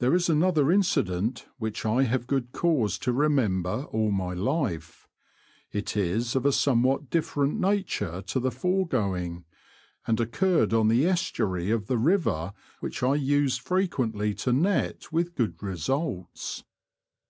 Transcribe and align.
There 0.00 0.14
is 0.14 0.28
another 0.28 0.70
incident 0.70 1.46
which 1.56 1.86
I 1.86 2.02
have 2.02 2.26
good 2.26 2.52
cause 2.52 2.98
to 2.98 3.10
remember 3.10 3.84
all 3.90 4.10
my 4.10 4.34
life. 4.34 5.08
It 5.72 5.96
is 5.96 6.36
of 6.36 6.44
a 6.44 6.52
somewhat 6.52 7.08
different 7.08 7.58
nature 7.58 8.20
to 8.20 8.38
the 8.38 8.50
foregoing, 8.50 9.46
and 10.06 10.20
occurred 10.20 10.74
on 10.74 10.88
the 10.88 11.06
estuary 11.06 11.70
of 11.70 11.86
the 11.86 11.96
river 11.96 12.52
which 12.80 13.02
I 13.02 13.14
used 13.14 13.62
frequently 13.62 14.34
to 14.34 14.52
net 14.52 15.10
with 15.10 15.34
good 15.36 15.62
results. 15.62 16.62